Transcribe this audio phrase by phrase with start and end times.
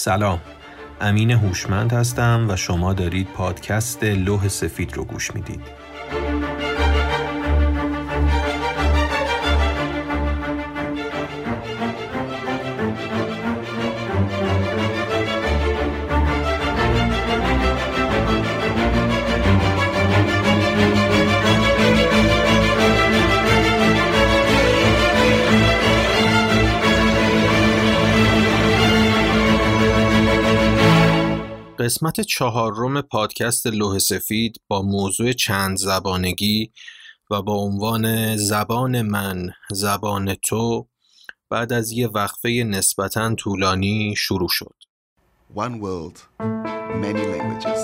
[0.00, 0.40] سلام.
[1.00, 5.79] امین هوشمند هستم و شما دارید پادکست لوح سفید رو گوش می‌دید.
[31.80, 36.72] قسمت چهارم پادکست لوح سفید با موضوع چند زبانگی
[37.30, 40.88] و با عنوان زبان من زبان تو
[41.50, 44.74] بعد از یه وقفه نسبتا طولانی شروع شد.
[45.56, 46.18] One world,
[47.02, 47.80] many languages.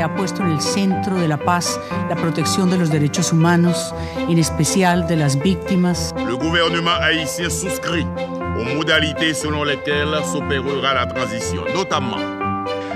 [0.00, 3.94] que ha puesto en el centro de la paz la protección de los derechos humanos,
[4.28, 6.14] en especial de las víctimas.
[6.26, 8.06] Le gouvernement haïtien souscrit
[8.58, 12.20] aux modalités selon lesquelles s'opérera la transition, notamment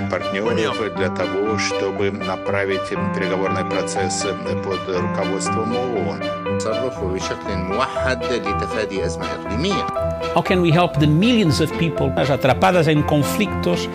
[0.09, 4.25] партнеров для того, чтобы направить переговорный процесс
[4.63, 6.41] под руководством ООН.
[6.57, 9.85] تصرفه بشكل موحد لتفادي أزمة إقليمية.
[10.35, 13.89] How can we help the millions of people atrapadas em conflictos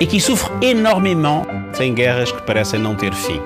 [0.00, 3.41] e que sofrem enormemente Em guerras que parecem não ter fim?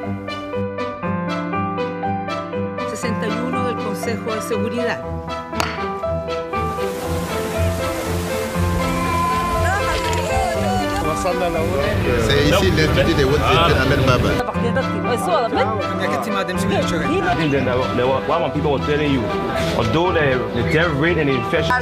[2.90, 4.24] 61 del Consejo
[4.70, 4.80] de
[11.26, 11.60] وصلنا
[18.30, 18.50] ah.
[18.54, 19.24] people were telling you
[19.78, 21.73] although the, the death rate and the infection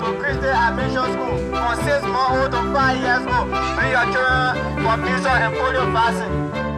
[0.00, 3.46] to Christian admission school from 6 months old to 5 years old.
[3.76, 4.50] Bring your children
[4.82, 6.75] for measles and polio vaccine.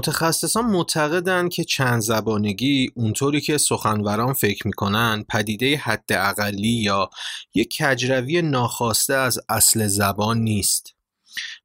[0.00, 7.10] متخصصان معتقدند که چند زبانگی اونطوری که سخنوران فکر می‌کنن پدیده حد اقلی یا
[7.54, 10.94] یک کجروی ناخواسته از اصل زبان نیست.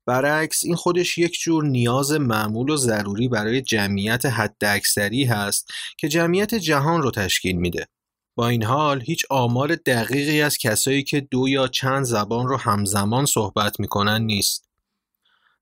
[0.06, 6.07] برعکس این خودش یک جور نیاز معمول و ضروری برای جمعیت حد اکثری هست که
[6.07, 7.88] جمعیت جهان رو تشکیل میده.
[8.35, 13.25] با این حال هیچ آمار دقیقی از کسایی که دو یا چند زبان رو همزمان
[13.25, 14.66] صحبت می‌کنن نیست.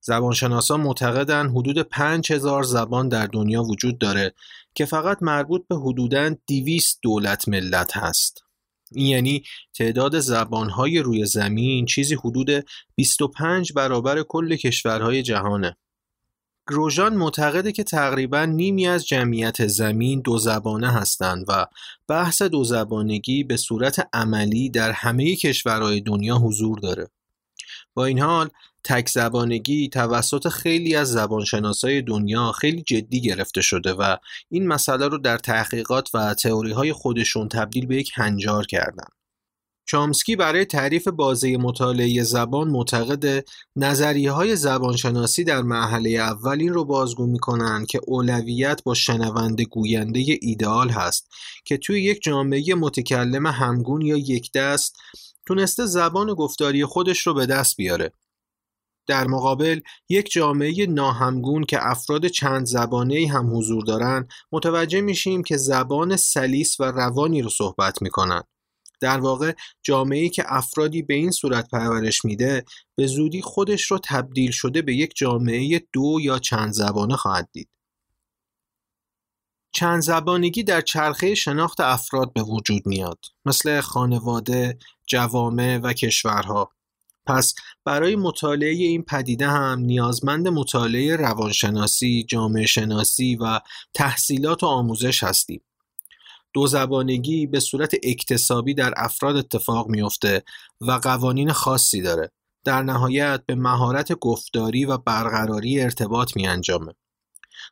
[0.05, 4.33] زبانشناسان معتقدند حدود 5000 زبان در دنیا وجود داره
[4.75, 8.43] که فقط مربوط به حدوداً 200 دولت ملت هست.
[8.91, 9.43] این یعنی
[9.73, 12.65] تعداد زبانهای روی زمین چیزی حدود
[12.95, 15.77] 25 برابر کل کشورهای جهانه.
[16.69, 21.65] گروژان معتقده که تقریبا نیمی از جمعیت زمین دو زبانه هستند و
[22.07, 27.09] بحث دو زبانگی به صورت عملی در همه کشورهای دنیا حضور داره.
[27.93, 28.49] با این حال
[28.83, 34.17] تک زبانگی توسط خیلی از زبانشناسای دنیا خیلی جدی گرفته شده و
[34.49, 39.07] این مسئله رو در تحقیقات و تئوری های خودشون تبدیل به یک هنجار کردن.
[39.85, 43.45] چامسکی برای تعریف بازه مطالعه زبان معتقد
[43.75, 50.23] نظریه های زبانشناسی در مرحله اول این رو بازگو می‌کنن که اولویت با شنونده گوینده
[50.41, 51.29] ایدئال هست
[51.66, 54.95] که توی یک جامعه متکلم همگون یا یک دست
[55.47, 58.11] تونسته زبان گفتاری خودش رو به دست بیاره.
[59.07, 59.79] در مقابل
[60.09, 66.79] یک جامعه ناهمگون که افراد چند زبانه هم حضور دارن متوجه میشیم که زبان سلیس
[66.79, 68.44] و روانی رو صحبت می‌کنن.
[69.03, 72.65] در واقع جامعه‌ای که افرادی به این صورت پرورش میده
[72.95, 77.69] به زودی خودش رو تبدیل شده به یک جامعه دو یا چند زبانه خواهد دید.
[79.71, 84.77] چند زبانگی در چرخه شناخت افراد به وجود میاد مثل خانواده،
[85.07, 86.71] جوامع و کشورها.
[87.25, 87.53] پس
[87.85, 93.59] برای مطالعه این پدیده هم نیازمند مطالعه روانشناسی، جامعه شناسی و
[93.94, 95.61] تحصیلات و آموزش هستیم.
[96.53, 100.44] دو زبانگی به صورت اکتسابی در افراد اتفاق میفته
[100.81, 102.31] و قوانین خاصی داره.
[102.65, 106.94] در نهایت به مهارت گفتاری و برقراری ارتباط می انجامه.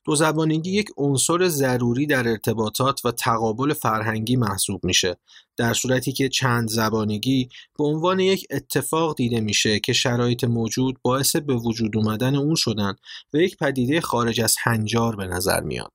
[0.06, 5.18] دو زبانگی یک عنصر ضروری در ارتباطات و تقابل فرهنگی محسوب میشه
[5.58, 11.36] در صورتی که چند زبانگی به عنوان یک اتفاق دیده میشه که شرایط موجود باعث
[11.36, 12.96] به وجود اومدن اون شدن
[13.34, 15.94] و یک پدیده خارج از هنجار به نظر میاد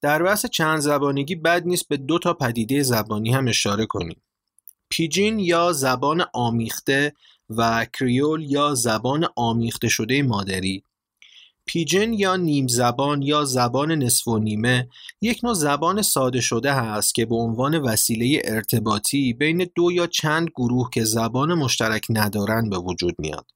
[0.00, 4.22] در بحث چند زبانگی بد نیست به دو تا پدیده زبانی هم اشاره کنیم
[4.88, 7.12] پیجین یا زبان آمیخته
[7.50, 10.82] و کریول یا زبان آمیخته شده مادری
[11.68, 14.88] پیجن یا نیم زبان یا زبان نصف و نیمه
[15.20, 20.48] یک نوع زبان ساده شده هست که به عنوان وسیله ارتباطی بین دو یا چند
[20.56, 23.46] گروه که زبان مشترک ندارن به وجود میاد.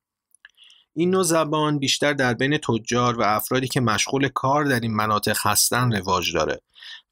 [0.94, 5.36] این نوع زبان بیشتر در بین تجار و افرادی که مشغول کار در این مناطق
[5.40, 6.60] هستن رواج داره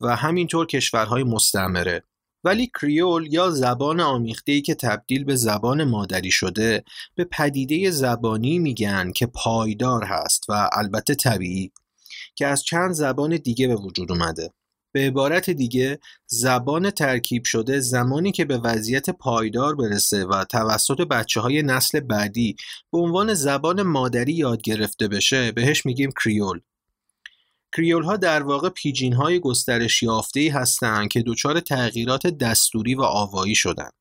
[0.00, 2.02] و همینطور کشورهای مستعمره.
[2.44, 6.84] ولی کریول یا زبان آمیخته که تبدیل به زبان مادری شده
[7.14, 11.72] به پدیده زبانی میگن که پایدار هست و البته طبیعی
[12.34, 14.50] که از چند زبان دیگه به وجود اومده.
[14.92, 21.40] به عبارت دیگه زبان ترکیب شده زمانی که به وضعیت پایدار برسه و توسط بچه
[21.40, 22.56] های نسل بعدی
[22.92, 26.60] به عنوان زبان مادری یاد گرفته بشه بهش میگیم کریول
[27.76, 33.54] کریول ها در واقع پیجین های گسترش یافته هستند که دچار تغییرات دستوری و آوایی
[33.54, 33.92] شدند.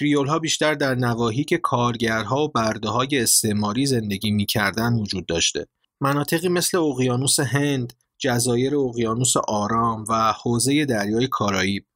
[0.00, 5.66] کریول ها بیشتر در نواحی که کارگرها و برده های استعماری زندگی می‌کردن وجود داشته.
[6.00, 11.86] مناطقی مثل اقیانوس هند، جزایر اقیانوس آرام و حوزه دریای کارائیب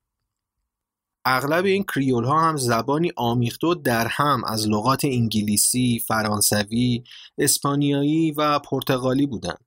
[1.25, 7.05] اغلب این کریول ها هم زبانی آمیخته در هم از لغات انگلیسی، فرانسوی،
[7.39, 9.65] اسپانیایی و پرتغالی بودند.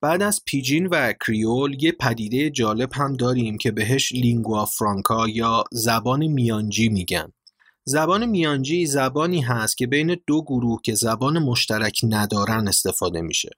[0.00, 5.64] بعد از پیجین و کریول یه پدیده جالب هم داریم که بهش لینگوا فرانکا یا
[5.72, 7.32] زبان میانجی میگن.
[7.84, 13.50] زبان میانجی زبانی هست که بین دو گروه که زبان مشترک ندارن استفاده میشه.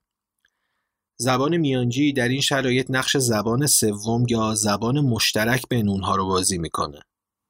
[1.20, 6.58] زبان میانجی در این شرایط نقش زبان سوم یا زبان مشترک بین اونها رو بازی
[6.58, 7.00] می‌کنه.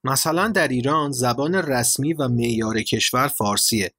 [0.05, 3.93] مثلا در ایران زبان رسمی و معیار کشور فارسیه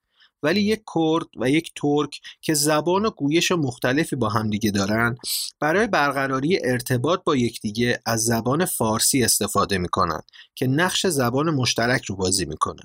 [0.44, 5.18] ولی یک کرد و یک ترک که زبان و گویش مختلفی با همدیگه دارن
[5.60, 10.22] برای برقراری ارتباط با یکدیگه از زبان فارسی استفاده می‌کنن
[10.56, 12.82] که نقش زبان مشترک رو بازی می‌کنه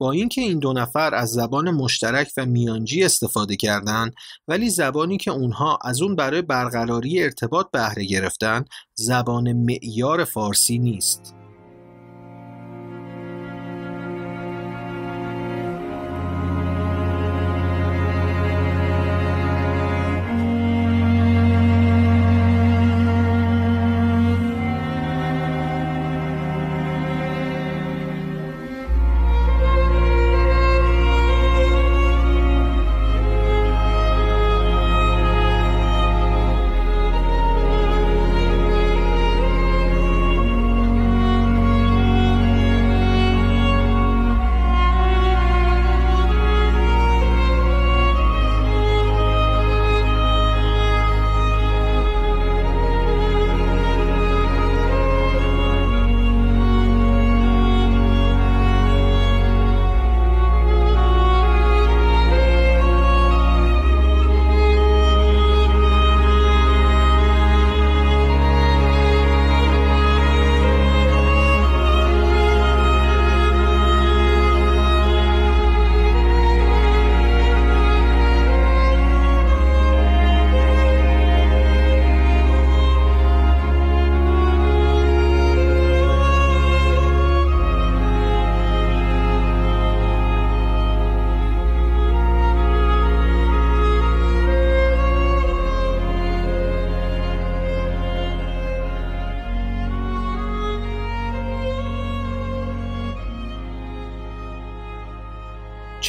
[0.00, 4.14] با اینکه این دو نفر از زبان مشترک و میانجی استفاده کردند
[4.48, 8.64] ولی زبانی که اونها از اون برای برقراری ارتباط بهره گرفتن
[8.94, 11.34] زبان معیار فارسی نیست.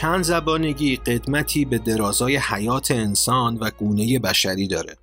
[0.01, 4.97] چند زبانگی قدمتی به درازای حیات انسان و گونه بشری داره.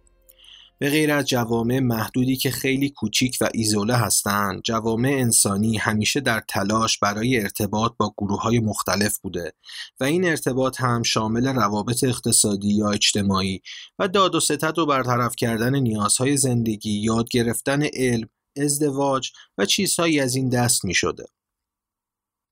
[0.78, 6.42] به غیر از جوامع محدودی که خیلی کوچیک و ایزوله هستند، جوامع انسانی همیشه در
[6.48, 9.52] تلاش برای ارتباط با گروه های مختلف بوده
[10.00, 13.60] و این ارتباط هم شامل روابط اقتصادی یا اجتماعی
[13.98, 20.20] و داد و ستد و برطرف کردن نیازهای زندگی، یاد گرفتن علم، ازدواج و چیزهایی
[20.20, 21.24] از این دست می شده.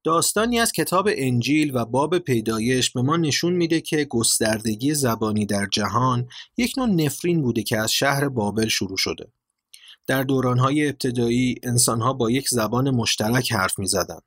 [0.07, 5.67] داستانی از کتاب انجیل و باب پیدایش به ما نشون میده که گستردگی زبانی در
[5.73, 9.33] جهان یک نوع نفرین بوده که از شهر بابل شروع شده.
[10.07, 14.19] در دورانهای ابتدایی انسانها با یک زبان مشترک حرف می زدن.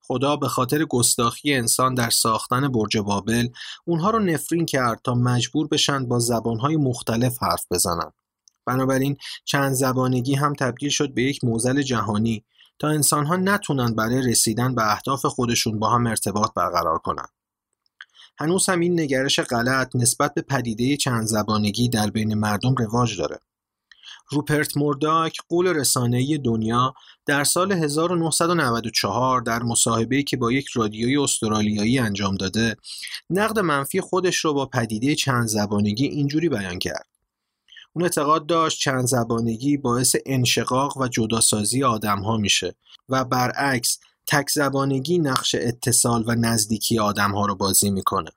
[0.00, 3.48] خدا به خاطر گستاخی انسان در ساختن برج بابل
[3.84, 8.10] اونها رو نفرین کرد تا مجبور بشن با زبانهای مختلف حرف بزنن.
[8.66, 12.44] بنابراین چند زبانگی هم تبدیل شد به یک موزل جهانی
[12.78, 17.26] تا انسانها نتونن برای رسیدن به اهداف خودشون با هم ارتباط برقرار کنن.
[18.38, 23.38] هنوز هم این نگرش غلط نسبت به پدیده چند زبانگی در بین مردم رواج داره.
[24.30, 26.94] روپرت مورداک قول رسانه‌ای دنیا
[27.26, 32.76] در سال 1994 در مصاحبه‌ای که با یک رادیوی استرالیایی انجام داده
[33.30, 37.13] نقد منفی خودش رو با پدیده چند زبانگی اینجوری بیان کرد
[37.96, 42.74] اون اعتقاد داشت چند زبانگی باعث انشقاق و جداسازی آدم ها میشه
[43.08, 48.30] و برعکس تک زبانگی نقش اتصال و نزدیکی آدم ها رو بازی می‌کنه.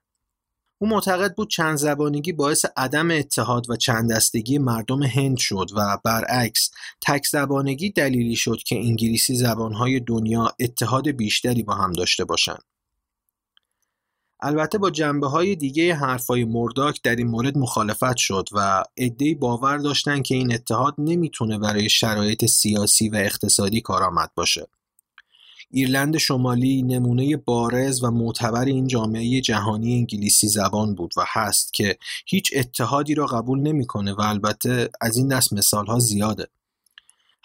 [0.80, 5.98] او معتقد بود چند زبانگی باعث عدم اتحاد و چند دستگی مردم هند شد و
[6.04, 6.70] برعکس
[7.02, 12.62] تک زبانگی دلیلی شد که انگلیسی زبانهای دنیا اتحاد بیشتری با هم داشته باشند.
[14.40, 19.78] البته با جنبه های دیگه حرفای مرداک در این مورد مخالفت شد و عدهای باور
[19.78, 24.66] داشتن که این اتحاد نمی‌تونه برای شرایط سیاسی و اقتصادی کارآمد باشه.
[25.70, 31.98] ایرلند شمالی نمونه بارز و معتبر این جامعه جهانی انگلیسی زبان بود و هست که
[32.26, 36.46] هیچ اتحادی را قبول نمی‌کنه و البته از این دست مثال ها زیاده.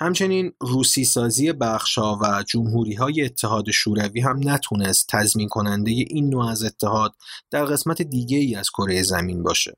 [0.03, 6.47] همچنین روسی سازی بخشا و جمهوری های اتحاد شوروی هم نتونست تضمین کننده این نوع
[6.47, 7.15] از اتحاد
[7.51, 9.77] در قسمت دیگه ای از کره زمین باشه.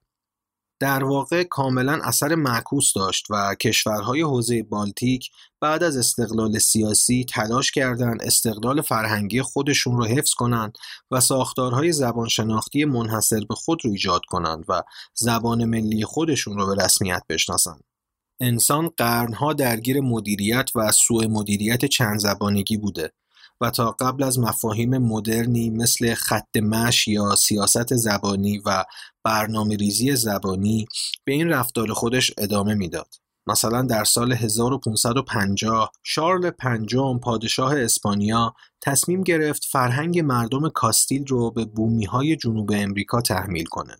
[0.79, 5.29] در واقع کاملا اثر معکوس داشت و کشورهای حوزه بالتیک
[5.59, 10.77] بعد از استقلال سیاسی تلاش کردند استقلال فرهنگی خودشون رو حفظ کنند
[11.11, 16.83] و ساختارهای زبانشناختی منحصر به خود رو ایجاد کنند و زبان ملی خودشون رو به
[16.83, 17.94] رسمیت بشناسند.
[18.39, 23.11] انسان قرنها درگیر مدیریت و سوء مدیریت چند زبانگی بوده
[23.61, 28.83] و تا قبل از مفاهیم مدرنی مثل خط مش یا سیاست زبانی و
[29.23, 30.85] برنامه ریزی زبانی
[31.23, 33.15] به این رفتار خودش ادامه می‌داد.
[33.47, 41.65] مثلا در سال 1550 شارل پنجم پادشاه اسپانیا تصمیم گرفت فرهنگ مردم کاستیل رو به
[41.65, 43.97] بومی های جنوب امریکا تحمیل کنه.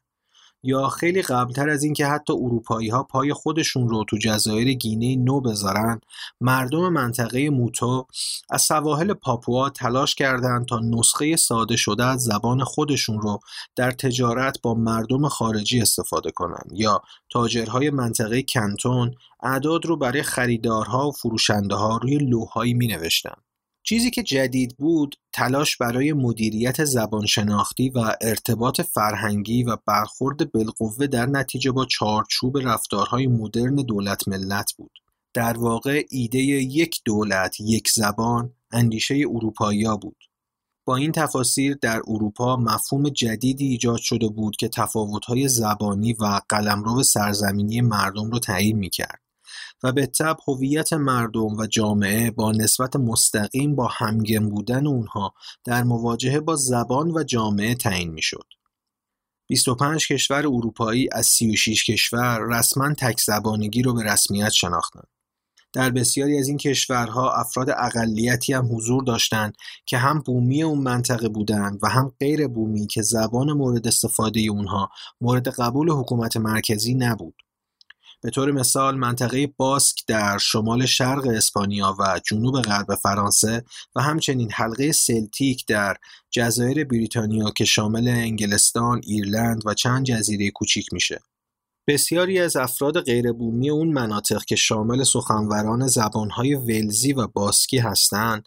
[0.66, 5.42] یا خیلی قبلتر از اینکه حتی اروپایی ها پای خودشون رو تو جزایر گینه نو
[5.42, 6.02] بذارن
[6.42, 8.08] مردم منطقه موتو
[8.50, 13.40] از سواحل پاپوا تلاش کردند تا نسخه ساده شده از زبان خودشون رو
[13.76, 21.08] در تجارت با مردم خارجی استفاده کنند یا تاجرهای منطقه کنتون اعداد رو برای خریدارها
[21.08, 23.45] و فروشنده ها روی لوحایی می نوشتن.
[23.88, 31.26] چیزی که جدید بود تلاش برای مدیریت زبانشناختی و ارتباط فرهنگی و برخورد بالقوه در
[31.26, 34.92] نتیجه با چارچوب رفتارهای مدرن دولت ملت بود.
[35.34, 40.18] در واقع ایده یک دولت یک زبان اندیشه اروپایی بود.
[40.88, 47.04] با این تفاسیر در اروپا مفهوم جدیدی ایجاد شده بود که تفاوت‌های زبانی و قلمرو
[47.04, 49.25] سرزمینی مردم را تعیین می‌کرد.
[49.84, 55.34] و به تب هویت مردم و جامعه با نسبت مستقیم با همگن بودن اونها
[55.64, 58.46] در مواجهه با زبان و جامعه تعیین می‌شد.
[59.48, 65.08] 25 کشور اروپایی از 36 کشور رسما تک زبانگی رو به رسمیت شناختند.
[65.76, 71.30] در بسیاری از این کشورها افراد اقلیتی هم حضور داشتند که هم بومی اون منطقه
[71.30, 74.90] بودند و هم غیر بومی که زبان مورد استفاده اونها
[75.22, 77.36] مورد قبول حکومت مرکزی نبود.
[78.26, 83.64] به طور مثال منطقه باسک در شمال شرق اسپانیا و جنوب غرب فرانسه
[83.96, 85.96] و همچنین حلقه سلتیک در
[86.32, 91.22] جزایر بریتانیا که شامل انگلستان، ایرلند و چند جزیره کوچیک میشه.
[91.88, 98.46] بسیاری از افراد غیربومی اون مناطق که شامل سخنوران زبانهای ولزی و باسکی هستند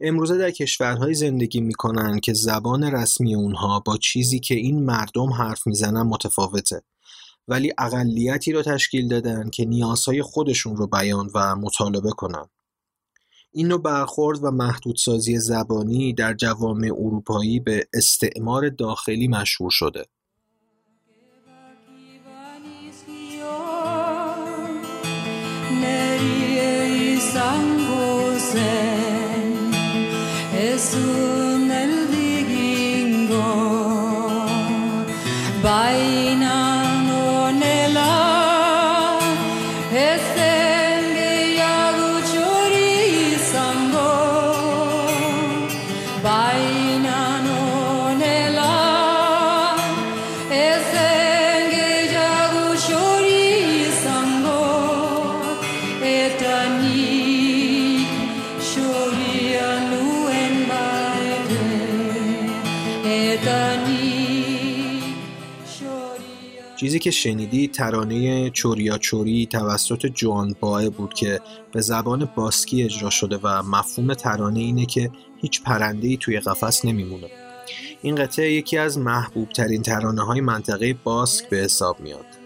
[0.00, 5.66] امروزه در کشورهای زندگی می‌کنن که زبان رسمی اونها با چیزی که این مردم حرف
[5.66, 6.82] می‌زنن متفاوته
[7.48, 12.46] ولی اقلیتی را تشکیل دادن که نیازهای خودشون رو بیان و مطالبه کنن.
[13.52, 20.04] این نوع برخورد و محدودسازی زبانی در جوامع اروپایی به استعمار داخلی مشهور شده.
[36.04, 36.33] چیزی
[67.04, 71.40] که شنیدی ترانه چوریا چوری توسط جوان باه بود که
[71.72, 76.84] به زبان باسکی اجرا شده و مفهوم ترانه اینه که هیچ پرنده ای توی قفس
[76.84, 77.26] نمیمونه.
[78.02, 82.43] این قطعه یکی از محبوب ترین ترانه های منطقه باسک به حساب میاد.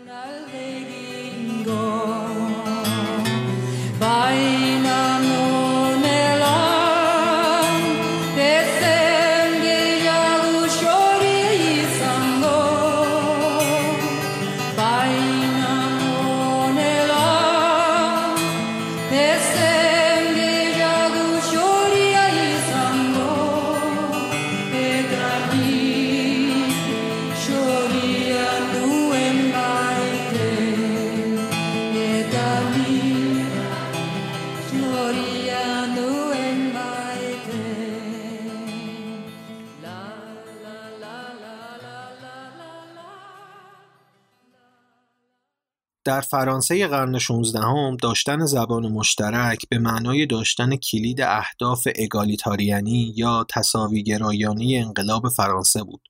[46.09, 53.47] در فرانسه قرن 16 هم داشتن زبان مشترک به معنای داشتن کلید اهداف اگالیتاریانی یا
[53.51, 56.01] تصاویگرایانه انقلاب فرانسه بود.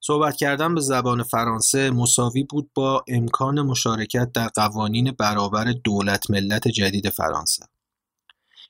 [0.00, 6.68] صحبت کردن به زبان فرانسه مساوی بود با امکان مشارکت در قوانین برابر دولت ملت
[6.68, 7.64] جدید فرانسه.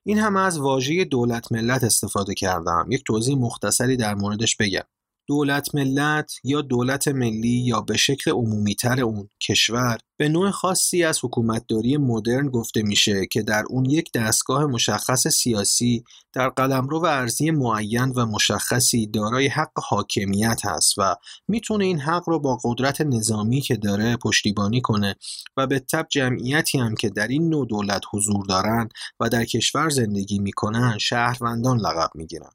[0.05, 2.87] این همه از واژه دولت ملت استفاده کردم.
[2.91, 4.85] یک توضیح مختصری در موردش بگم.
[5.27, 11.19] دولت ملت یا دولت ملی یا به شکل عمومیتر اون کشور به نوع خاصی از
[11.25, 17.51] حکومتداری مدرن گفته میشه که در اون یک دستگاه مشخص سیاسی در قلمرو و ارزی
[17.51, 21.17] معین و مشخصی دارای حق حاکمیت هست و
[21.49, 25.17] می‌تونه این حق رو با قدرت نظامی که داره پشتیبانی کنه
[25.57, 28.89] و به تب جمعیتی هم که در این نوع دولت حضور دارن
[29.21, 32.51] و در کشور زندگی می‌کنن شهروندان لقب می‌گیرن.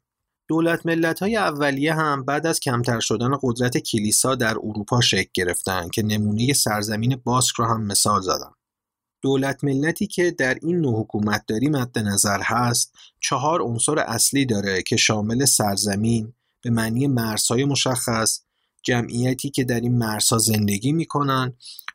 [0.50, 5.88] دولت ملت های اولیه هم بعد از کمتر شدن قدرت کلیسا در اروپا شکل گرفتن
[5.88, 8.54] که نمونه سرزمین باسک را هم مثال زدم.
[9.22, 14.96] دولت ملتی که در این نوع حکومتداری مد نظر هست چهار عنصر اصلی داره که
[14.96, 18.40] شامل سرزمین به معنی مرزهای مشخص
[18.82, 21.52] جمعیتی که در این مرزها زندگی می‌کنن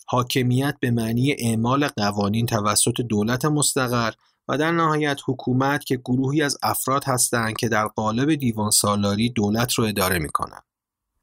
[0.07, 4.11] حاکمیت به معنی اعمال قوانین توسط دولت مستقر
[4.47, 9.73] و در نهایت حکومت که گروهی از افراد هستند که در قالب دیوان سالاری دولت
[9.73, 10.61] رو اداره می‌کنن.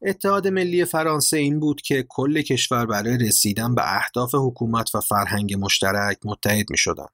[0.01, 5.55] اتحاد ملی فرانسه این بود که کل کشور برای رسیدن به اهداف حکومت و فرهنگ
[5.59, 7.07] مشترک متحد می شدن.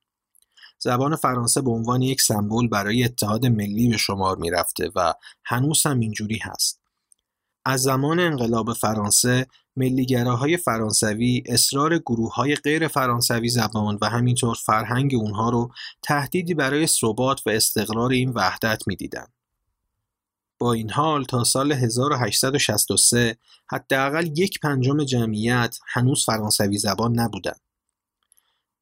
[0.80, 5.14] زبان فرانسه به عنوان یک سمبل برای اتحاد ملی به شمار می رفته و
[5.46, 6.79] هنوز هم اینجوری هست.
[7.70, 12.02] از زمان انقلاب فرانسه ملیگراهای فرانسوی اصرار
[12.34, 18.30] های غیر فرانسوی زبان و همینطور فرهنگ اونها رو تهدیدی برای ثبات و استقرار این
[18.30, 19.34] وحدت می‌دیدند.
[20.60, 23.38] با این حال تا سال 1863
[23.72, 27.62] حداقل یک پنجم جمعیت هنوز فرانسوی زبان نبودند.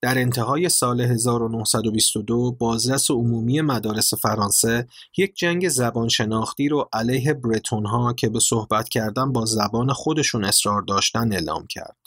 [0.02, 7.86] در انتهای سال 1922 بازرس عمومی مدارس فرانسه یک جنگ زبان شناختی رو علیه برتون
[7.86, 11.98] ها که به صحبت کردن با زبان خودشون اصرار داشتن اعلام کرد.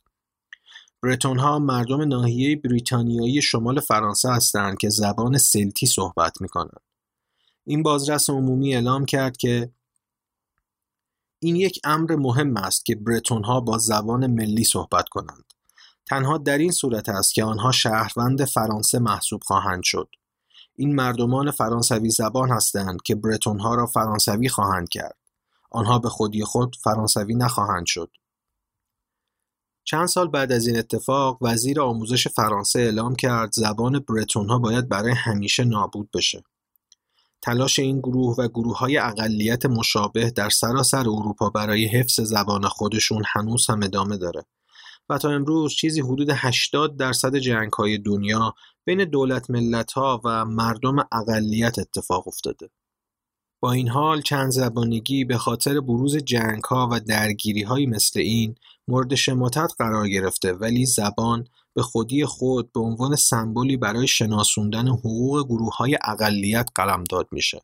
[1.03, 6.81] برتون ها مردم ناحیه بریتانیایی شمال فرانسه هستند که زبان سلتی صحبت می‌کنند.
[7.67, 9.71] این بازرس عمومی اعلام کرد که
[11.43, 15.50] این یک امر مهم است که برتون ها با زبان ملی صحبت کنند.
[16.07, 20.09] تنها در این صورت است که آنها شهروند فرانسه محسوب خواهند شد.
[20.77, 25.17] این مردمان فرانسوی زبان هستند که برتون ها را فرانسوی خواهند کرد.
[25.71, 28.11] آنها به خودی خود فرانسوی نخواهند شد.
[29.85, 34.89] چند سال بعد از این اتفاق وزیر آموزش فرانسه اعلام کرد زبان برتون ها باید
[34.89, 36.43] برای همیشه نابود بشه.
[37.43, 43.23] تلاش این گروه و گروه های اقلیت مشابه در سراسر اروپا برای حفظ زبان خودشون
[43.27, 44.45] هنوز هم ادامه داره.
[45.11, 50.45] و تا امروز چیزی حدود 80 درصد جنگ های دنیا بین دولت ملت ها و
[50.45, 52.71] مردم اقلیت اتفاق افتاده.
[53.63, 58.55] با این حال چند زبانگی به خاطر بروز جنگ ها و درگیری های مثل این
[58.89, 65.47] مورد شماتت قرار گرفته ولی زبان به خودی خود به عنوان سمبولی برای شناسوندن حقوق
[65.47, 67.63] گروه های اقلیت قلمداد میشه.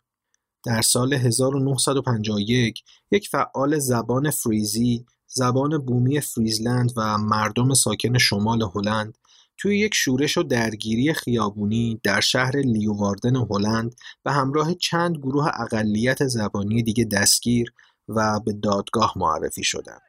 [0.65, 9.19] در سال 1951 یک فعال زبان فریزی زبان بومی فریزلند و مردم ساکن شمال هلند
[9.59, 16.27] توی یک شورش و درگیری خیابونی در شهر لیوواردن هلند به همراه چند گروه اقلیت
[16.27, 17.73] زبانی دیگه دستگیر
[18.09, 20.03] و به دادگاه معرفی شدند.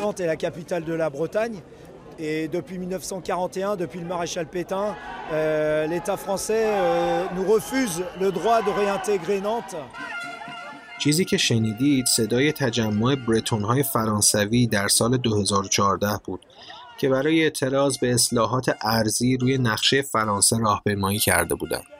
[0.00, 1.60] Nantes est la capitale de la Bretagne.
[2.18, 4.94] Et depuis 1941, depuis le maréchal Pétain,
[5.32, 9.76] euh, l'État français euh, nous refuse le droit de réintégrer Nantes.
[10.98, 16.40] چیزی که شنیدید صدای تجمع برتون های فرانسوی در سال 2014 بود
[16.98, 21.93] که برای اعتراض به اصلاحات ارزی روی نقشه فرانسه راهپیمایی کرده بودند.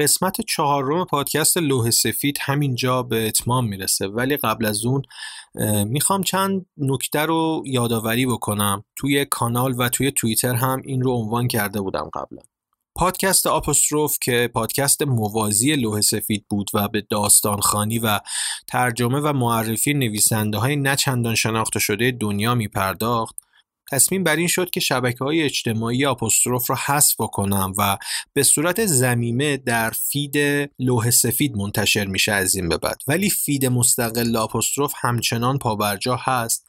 [0.00, 4.06] قسمت چهارم پادکست لوح سفید همینجا به اتمام می‌رسه.
[4.06, 5.02] ولی قبل از اون
[5.84, 8.84] می‌خوام چند نکته رو یادآوری بکنم.
[8.96, 12.42] توی کانال و توی توییتر هم این رو عنوان کرده بودم قبلا.
[12.94, 18.20] پادکست آپوستروف که پادکست موازی لوح سفید بود و به داستانخانی و
[18.66, 23.36] ترجمه و معرفی نویسنده های نچندان شناخته شده دنیا می پرداخت
[23.90, 27.96] تصمیم بر این شد که شبکه های اجتماعی آپوستروف را حذف کنم و
[28.32, 30.36] به صورت ضمیمه در feed
[30.78, 33.02] لوح سفید منتشر میشه از این به بعد.
[33.06, 36.66] ولی feed مستقل آپوستروف همچنان پابرجا هست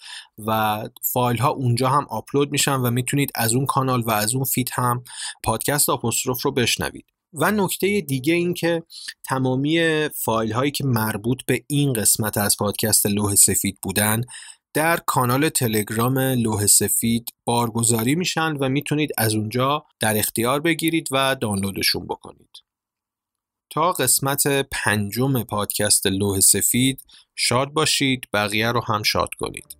[0.48, 4.44] و فایل ها اونجا هم آپلود میشن و می‌تونید از اون کانال و از اون
[4.44, 5.04] feed هم
[5.44, 7.06] پادکست آپوستروف رو بشنوید.
[7.34, 8.84] و نکته دیگه این که
[9.24, 14.22] تمامی فایل هایی که مربوط به این قسمت از پادکست لوح سفید بودن
[14.74, 21.36] در کانال تلگرام لوح سفید بارگذاری میشن و می‌تونید از اونجا در اختیار بگیرید و
[21.36, 22.58] دانلودشون بکنید.
[23.70, 27.04] تا قسمت پنجم پادکست لوح سفید
[27.36, 29.78] شاد باشید بقیه رو هم شاد کنید.